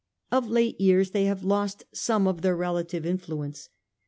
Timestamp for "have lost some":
1.25-2.25